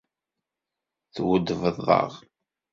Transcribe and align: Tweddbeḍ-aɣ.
Tweddbeḍ-aɣ. 1.15 2.11